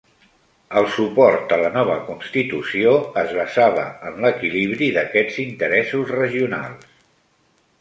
El 0.79 0.85
suport 0.93 1.51
a 1.57 1.59
la 1.63 1.69
nova 1.75 1.97
constitució 2.07 2.93
es 3.25 3.35
basava 3.41 3.83
en 4.11 4.17
l'equilibri 4.25 4.89
d'aquests 4.97 5.39
interessos 5.45 6.11
regionals. 6.17 6.91